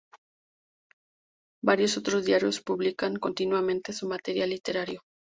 Varios 1.63 1.95
otros 1.95 2.25
diarios 2.25 2.59
publicaban 2.63 3.17
continuamente 3.19 3.93
su 3.93 4.07
material 4.07 4.49
literario. 4.49 5.01